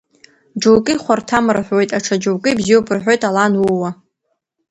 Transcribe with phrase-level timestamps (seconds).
[0.61, 3.89] Џьоукы ихәарҭам рҳәоит, аҽа џьоукы ибзиоуп рҳәоит, ала анууа…